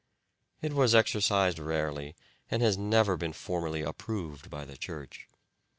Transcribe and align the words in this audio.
It 0.63 0.73
was 0.73 0.95
exercised 0.95 1.59
rarely 1.59 2.15
and 2.49 2.63
has 2.63 2.75
never 2.75 3.15
been 3.17 3.33
formally 3.33 3.83
approved 3.83 4.49
by 4.49 4.65
the 4.65 4.75
Church. 4.75 5.27